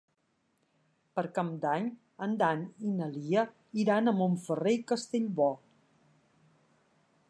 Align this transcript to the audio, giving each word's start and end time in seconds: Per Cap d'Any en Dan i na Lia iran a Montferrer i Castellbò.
Per 1.19 1.23
Cap 1.35 1.51
d'Any 1.65 1.85
en 2.27 2.33
Dan 2.41 2.65
i 2.87 2.95
na 2.95 3.11
Lia 3.19 3.45
iran 3.85 4.09
a 4.13 4.17
Montferrer 4.23 4.77
i 4.81 4.85
Castellbò. 4.93 5.53